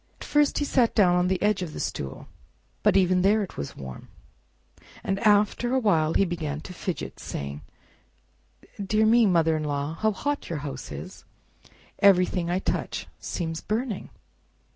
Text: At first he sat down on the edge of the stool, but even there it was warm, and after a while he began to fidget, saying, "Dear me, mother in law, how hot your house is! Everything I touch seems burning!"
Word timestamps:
At 0.19 0.23
first 0.25 0.57
he 0.57 0.65
sat 0.65 0.95
down 0.95 1.15
on 1.15 1.27
the 1.27 1.39
edge 1.43 1.61
of 1.61 1.73
the 1.73 1.79
stool, 1.79 2.27
but 2.81 2.97
even 2.97 3.21
there 3.21 3.43
it 3.43 3.55
was 3.55 3.77
warm, 3.77 4.07
and 5.03 5.19
after 5.19 5.75
a 5.75 5.79
while 5.79 6.15
he 6.15 6.25
began 6.25 6.59
to 6.61 6.73
fidget, 6.73 7.19
saying, 7.19 7.61
"Dear 8.83 9.05
me, 9.05 9.27
mother 9.27 9.55
in 9.55 9.63
law, 9.63 9.93
how 9.93 10.11
hot 10.11 10.49
your 10.49 10.57
house 10.65 10.91
is! 10.91 11.23
Everything 11.99 12.49
I 12.49 12.57
touch 12.57 13.05
seems 13.19 13.61
burning!" 13.61 14.09